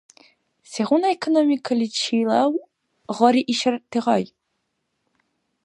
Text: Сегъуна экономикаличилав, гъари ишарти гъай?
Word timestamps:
Сегъуна 0.71 1.07
экономикаличилав, 1.17 2.51
гъари 3.17 3.43
ишарти 3.53 3.99
гъай? 4.05 4.23